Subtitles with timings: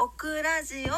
[0.00, 0.92] オクラジオ。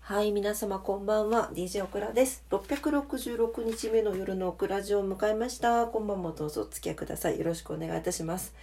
[0.00, 1.50] はい皆様こんばんは。
[1.52, 2.42] DJ オクラです。
[2.48, 5.84] 666日目の夜のオクラジオを迎えました。
[5.84, 7.38] こんばんもどうぞお付き合いください。
[7.38, 8.54] よろしくお願いいたします。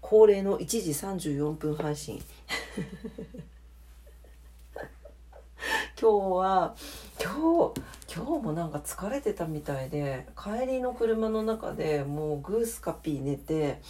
[0.00, 2.22] 恒例の1時34分配信。
[6.00, 6.76] 今日は
[7.20, 7.80] 今日
[8.14, 13.80] 今日もなんか疲れてたみたいで帰りの車の中でもうグースカピー寝て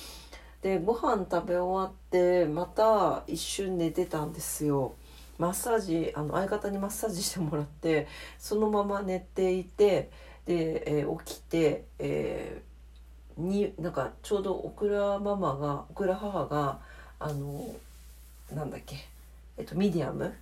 [0.65, 4.95] でご飯食べ終わってまた一瞬寝てたんですよ。
[5.37, 8.07] マッサージあの相方にマッサージしてもらって
[8.39, 10.11] そのまま寝ていて
[10.47, 16.79] で、えー、起きて、えー、になんかちょうどオクラママがオクラ母が
[17.19, 17.67] あの
[18.51, 18.97] なんだっけ
[19.59, 20.33] えっとミディアム？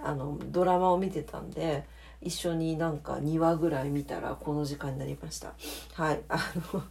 [0.00, 1.84] あのドラマを見てたんで
[2.20, 5.54] 一緒になんか2話ぐらい見たらこの時間になりました。
[5.92, 6.38] はいあ
[6.74, 6.82] の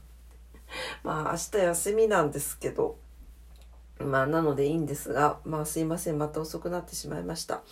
[1.03, 2.97] まあ明日休みなんですけど。
[3.99, 6.17] まあなのでいいんですがまあすいません。
[6.17, 7.63] また遅くなってしまいました、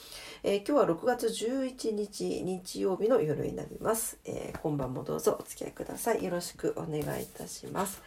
[0.43, 6.21] えー、今日は6月11日日曜日の夜になります、えー、今晩もどうぞお付き合いください。
[6.21, 8.01] よろしくお願いいたします。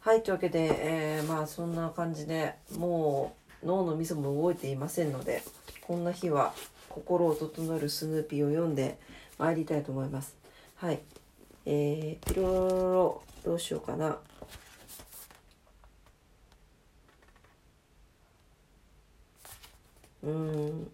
[0.00, 5.42] はいというわけで、えー、まあそんな感じでもう脳のみそも動いていませんので
[5.86, 6.54] こんな日は
[6.88, 8.98] 心を整えるスヌーピーを読んで
[9.38, 10.36] 参りたいと思います。
[10.76, 11.00] はい。
[11.66, 14.18] えー、ピロロロどうしようかな。
[20.22, 20.90] うん。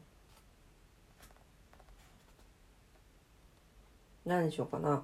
[4.26, 5.02] 何にしようかな。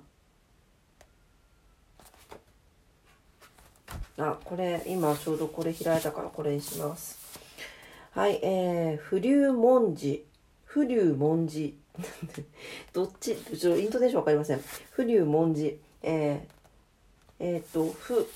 [4.19, 7.19] あ、これ、今ちょうどこれ開いたからこれにします。
[8.11, 10.25] はい、えー、不流文字。
[10.65, 11.79] 不流文字。
[12.93, 14.61] どっち、ちょイントネーションわかりません。
[14.91, 15.79] 不流文字。
[16.03, 16.56] えー、
[17.39, 18.27] えっ、ー、と、不、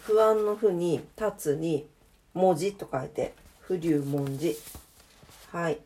[0.00, 1.86] 不安の不に、立つに、
[2.32, 4.56] 文字と書いて、不流文字。
[5.52, 5.78] はい。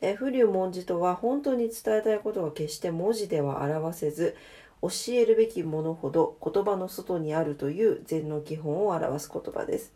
[0.00, 4.36] え、不流文字とは、本当に伝えたいことが決して文字では表せず、
[4.80, 9.92] 教えるべきものほど言葉の外にあるという禅の基本を表す言葉です。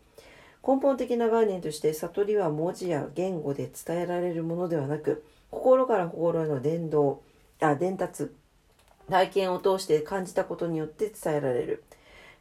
[0.65, 7.17] 根本的な概念として悟りは文字や言語で伝えられるものではなく心から心への伝導
[7.59, 8.31] あ伝達
[9.13, 11.83] 体験を通して感じたことによって伝えられる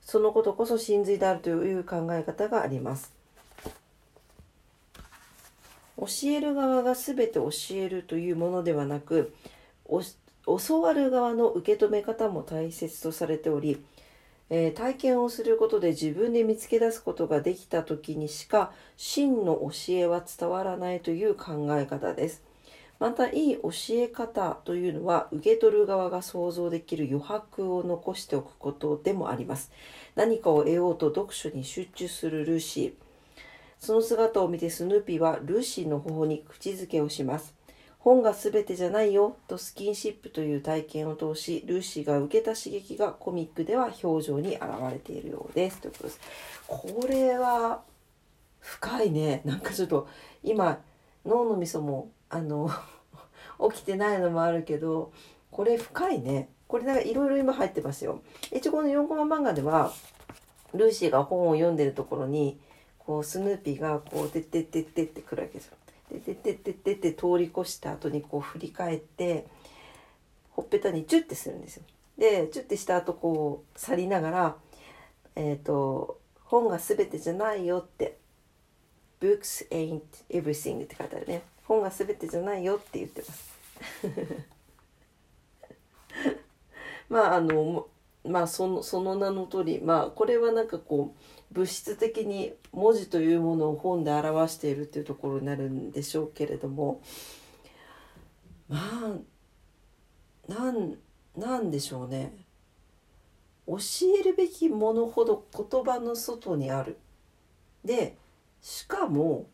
[0.00, 3.12] そのことこそ真髄であるという考え方があります
[5.98, 9.34] 教える側が全て教えるというものではなく
[10.46, 13.84] 教わる側の受け止め方も大切とされており
[14.54, 22.42] えー、体験をすることで自分で見つけ出すことができた時にしか真の教えは伝わらないという考え方です。
[23.02, 29.72] またいい教え方というのは受け取る側が想像できる余白を残しておくことでもあります。
[30.14, 32.92] 何かを得ようと読書に集中するルーシー。
[33.80, 37.56] その姿を見てスヌーピーはルーシーの頬に口づけをします。
[37.98, 46.20] 本が全てじゃないよとスキンシップという体験を通しルーシーが受けた刺激がコミックでは表情に現れているようですということです
[46.68, 47.82] これは
[48.60, 50.08] 深いねなんかちょっと
[50.42, 50.80] 今
[51.24, 52.70] 脳のみそもあの
[53.72, 55.12] 起きてないのもあるけど
[55.50, 56.48] これ深いね。
[56.66, 58.22] これなんかいろいろ今入ってますよ。
[58.50, 59.92] 一応この4コマ漫画では
[60.72, 62.58] ルーシーが本を読んでるところに
[62.98, 65.76] こうスヌーピーがこう「てってってって」ってくるわけですよ。
[66.10, 69.46] でででででで通り越した後にこう振り返って
[70.50, 71.84] ほっぺたにチュッてするんですよ。
[72.16, 74.56] でチュッてした後こう去りながら
[75.36, 78.16] 「えっ、ー、と本が全てじゃないよ」って
[79.22, 81.42] 「Books ain't everything」って書いてあるね。
[81.62, 83.52] 本が全てじゃないよって言ってます。
[87.08, 87.86] まああの
[88.24, 91.14] まあそのその名の通りまあこれはなんかこ
[91.50, 97.00] う物質的に文字というものを本で表しているというところになるんでしょうけれども
[98.68, 100.98] まあなん
[101.36, 102.36] なんでしょうね
[103.66, 103.76] 教
[104.18, 106.98] えるべきものほど言葉の外にある。
[107.84, 108.16] で
[108.62, 109.48] しかも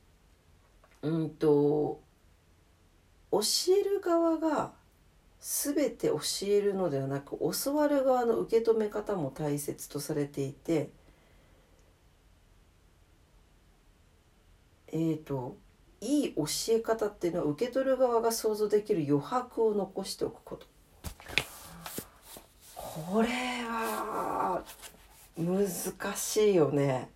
[1.03, 2.01] うんと
[3.33, 3.41] 教
[3.81, 4.73] える側が
[5.41, 10.91] 全て教えるのではなく教わる側の受け止め方も大切とされていて
[14.91, 15.57] えーと、
[16.01, 20.67] いい教え方っていうのは受け取る側が想像できる余白を残しておくこと。
[22.75, 23.29] これ
[23.65, 24.63] は
[25.37, 27.11] 難しいよね。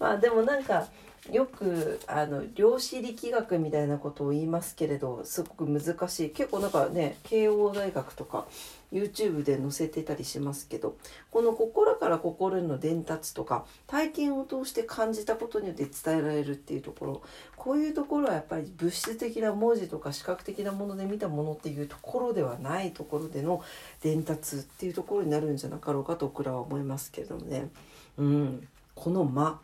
[0.00, 0.88] まあでもなんか
[1.30, 6.30] よくあの量子力学みたいなことを言いますけれどすごく難しい。
[6.30, 8.46] 結構なんかね慶応大学とか
[8.90, 10.96] YouTube で載せてたりしますけど
[11.30, 17.22] この心から心の伝達とか体験を通して感じたことによって伝えられるっていうところ。
[17.54, 23.62] こういうところはやっぱり物質的な文字とか視覚的なもので見たものっていうところではないところでの
[24.02, 27.68] 伝達っていうところになるんじゃなかろうかと僕らは思いますけれどもね。
[28.16, 29.60] うん、この間。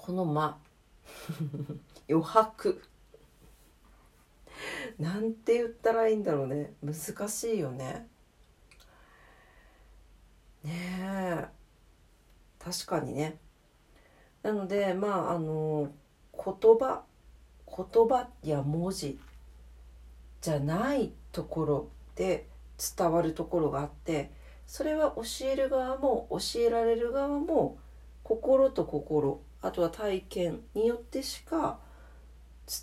[0.00, 0.56] この間。
[2.08, 2.80] 余白。
[4.96, 6.72] なんて言ったらいいんだろうね。
[6.82, 8.08] 難しいよね。
[10.62, 11.48] ねえ。
[12.60, 13.38] 確かにね。
[14.42, 15.90] なのでまああの
[16.32, 17.02] 言葉
[17.66, 19.18] 言葉や文字
[20.40, 22.46] じゃないところで
[22.96, 24.30] 伝わるところがあって
[24.66, 27.78] それは教える側も教えられる側も
[28.22, 31.78] 心と心あとは体験によってしか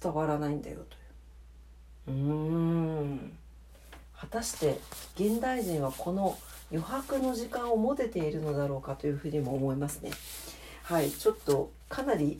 [0.01, 0.79] 伝わらないんだよ
[2.05, 3.37] というーん
[4.17, 4.79] 果たして
[5.15, 6.37] 現代人はこの
[6.71, 10.11] 余白の時間を持てているのだろうかというふうにも思いますね。
[10.83, 12.39] はいちょっとかなり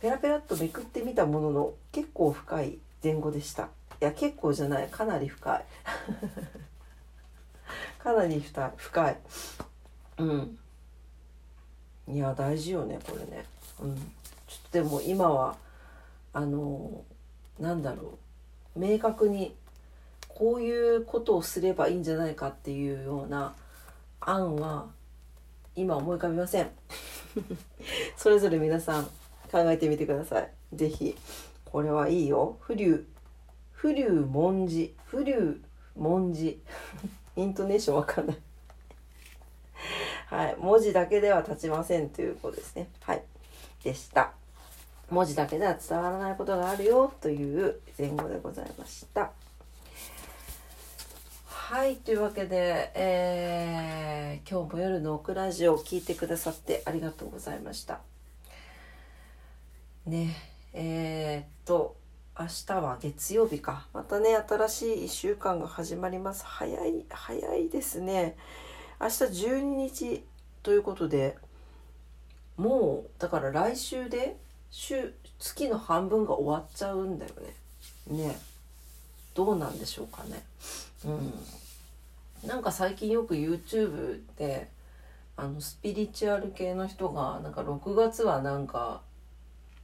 [0.00, 3.64] ペラペラっとめくってみたものの結構深い前後でした。
[3.64, 5.64] いや結構じゃないかなり深い。
[7.98, 8.40] かなり
[8.76, 9.16] 深い。
[10.18, 10.58] うん。
[12.08, 13.44] いや大事よねこれね。
[13.80, 13.96] うん。
[13.96, 15.56] ちょっとでも今は
[16.32, 17.02] あの
[17.58, 18.18] なんだろ
[18.76, 18.78] う。
[18.78, 19.54] 明確に
[20.28, 23.54] こういうことをすればいいんじゃないかっていうような
[24.20, 24.86] 案は
[25.74, 26.70] 今思い浮かびません。
[28.16, 29.04] それぞれ皆さん
[29.50, 30.50] 考えてみてください。
[30.74, 31.16] 是非
[31.64, 32.56] これはいいよ。
[32.60, 33.06] 不流。
[33.72, 34.94] 不流文字。
[35.06, 35.60] 不流
[35.94, 36.62] 文字。
[37.36, 38.36] イントネーションわかんない。
[40.26, 40.56] はい。
[40.58, 42.88] 文字だけでは立ちませんということですね。
[43.00, 43.22] はい。
[43.82, 44.32] でした。
[45.08, 49.30] 文字だけでは伝わらないことがあるよという前後でございました。
[51.46, 51.96] はい。
[51.96, 58.00] というわけで、えー、今日も夜のオクラジオを聞いてくださってありがとうございました。
[60.06, 60.34] ね。
[60.72, 61.96] えー、っと
[62.38, 63.86] 明日は月曜日か。
[63.92, 66.44] またね新しい1週間が始まります。
[66.44, 68.36] 早い早いですね。
[69.00, 70.24] 明日12日
[70.62, 71.36] ということで
[72.56, 74.36] もうだから来週で
[74.70, 77.32] 週月の半分が終わっちゃうんだよ
[78.08, 78.16] ね。
[78.16, 78.38] ね
[79.34, 80.42] どうなんでしょうかね。
[81.04, 84.70] うん、なんか最近よく YouTube で
[85.36, 89.02] あのスピリチュアル系の人がなんか6月はなんか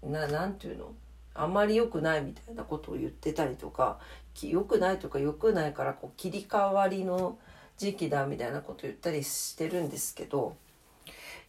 [0.03, 0.93] ななんていうの？
[1.35, 3.99] あんまり良くないみたいなことを言ってたりとか
[4.43, 7.39] 良くないとか良くないからこう切り替わりの
[7.79, 10.57] 時期だみたいなこと言ったりしてるんですけど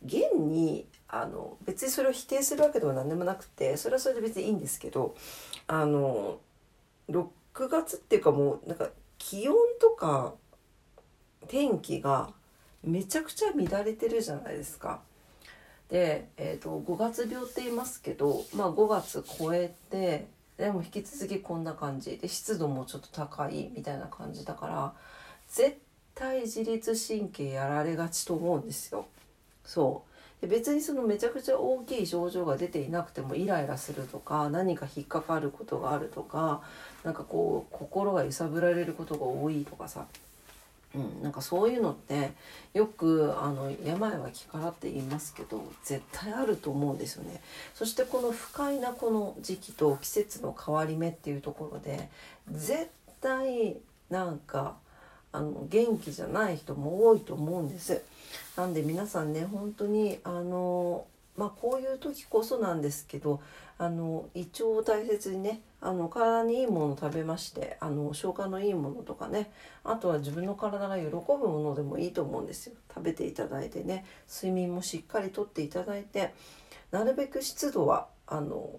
[0.05, 5.15] 現にあの別にそれを否定するわけでは何でもなくてそれはそれで別にいいんですけど
[5.67, 6.39] あの
[7.09, 7.27] 6
[7.69, 10.33] 月っていうかもうなんか気温とか
[11.47, 12.31] 天気が
[12.83, 15.01] めちゃくちゃ乱れてるじゃないですか。
[15.89, 20.27] で、えーと、5月病って言いますけど、まあ、5月超えて
[20.57, 24.93] でも引き続きこんな感じで湿度もちょっと高いみたいな感じだから
[25.47, 25.77] 絶
[26.15, 29.05] 対自律神経やられがちと思うんですよ。
[29.65, 36.61] そうで別にそのめちゃくちゃ大きい症状が出ていなくてもイライラするとか何か引っかかることがあるとか
[37.05, 40.05] なんかこう心が揺さぶられることが多いとかさ、
[40.93, 42.33] うん、なんかそういうのって
[42.73, 47.41] よくあの病は気からって言いますけど絶対あると思うんですよね。
[47.73, 52.09] そしてこの不快なこの時期と季節の変わり目っていうところで
[52.51, 52.89] 絶
[53.21, 53.77] 対
[54.09, 54.75] なんか
[55.33, 58.01] あの元気じゃない人も多いと思うんです。
[58.55, 63.41] なんで皆さんね本当にあのまあこういう時こそなんですけど
[63.77, 69.51] あの胃腸を大切にねあの体にいいもの食べましてあの消化のいいものとかね
[69.83, 71.11] あとは自分の体が喜ぶ
[71.49, 76.33] ものでもいいと思うんですよ食べていただいてね睡眠もしっかりとっていただいて
[76.91, 78.69] なるべく湿度はあの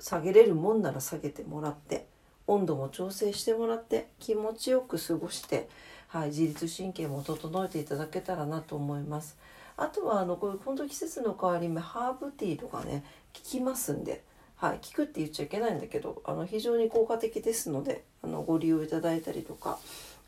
[0.00, 2.06] 下げれるもんなら下げてもらって
[2.48, 5.68] 温度も調整してもらって気持ちよく過ごして
[6.12, 9.38] はい、自律神経も整えていただけたらなと思います。
[9.78, 13.02] あとはあのこういう本当季節の変わり目ハーブティーとかね
[13.34, 14.22] 効きますんで、
[14.56, 19.78] はい、効くって言っちゃいけないんだけどあの非常に効果的ですのであのご利用いただいたりとか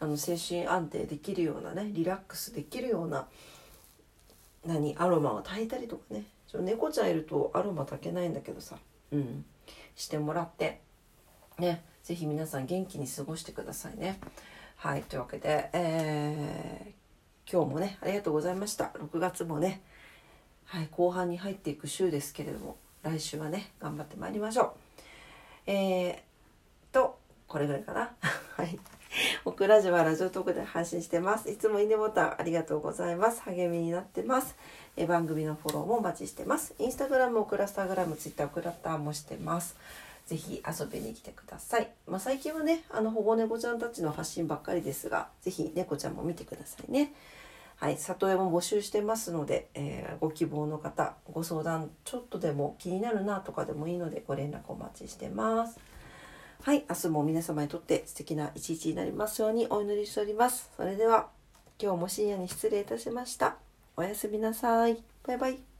[0.00, 3.26] あの精神安定できるようなねリラックスできるような
[4.64, 8.76] 何アロマを炊いたりとかねちょ猫ちゃんいるとアロマ炊けないんだけどさ、
[9.12, 9.44] うん、
[9.94, 10.80] してもらって
[11.58, 14.18] ね是非皆さん元気に過ごしてくださいね。
[14.84, 18.90] はい、というわけで、えー、今日もね、ありがとうございました。
[18.98, 19.80] 6月もね、
[20.66, 24.70] はい、後半に入っていく週ですけれども、来週はね頑張ってまいりましょう。
[25.68, 26.16] えー、
[26.92, 28.12] とこれぐらいかな。
[28.58, 28.78] はい。
[29.46, 31.50] オクラジはラジオトークで配信してます。
[31.50, 33.40] いつもいいねボタンありがとうございます。
[33.40, 34.54] 励みになってます。
[34.98, 36.74] え番組のフォローもお待ちしてます。
[36.78, 39.76] インスタグラムオクラスタグラムツイッターオクラッターもしてます。
[40.26, 41.90] ぜひ遊びに来てください。
[42.06, 47.12] まあ、最近はね、あの保護猫ちゃんたちの発信ばっかりですが、ぜひ猫ちゃんも見てくださいね。
[47.76, 55.78] はい、里親も募集してますので、えー、ご希望の方、ご相談ちょっとでも気になるなとかでもいいのでご連絡お待ちしてます。
[56.62, 60.70] はい、明日も皆様にとって素敵な一日になりますようにお祈りしております。
[60.76, 61.28] それでは
[61.78, 63.56] 今日も深夜に失礼いたしました。
[63.96, 64.96] おやすみなさい。
[65.26, 65.73] バイバイ。